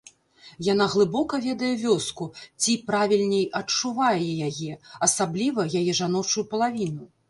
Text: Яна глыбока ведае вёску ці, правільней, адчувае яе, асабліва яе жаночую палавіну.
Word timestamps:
Яна 0.67 0.87
глыбока 0.93 1.39
ведае 1.43 1.69
вёску 1.83 2.29
ці, 2.61 2.71
правільней, 2.89 3.45
адчувае 3.63 4.31
яе, 4.51 4.73
асабліва 5.13 5.71
яе 5.83 5.91
жаночую 6.05 6.51
палавіну. 6.55 7.05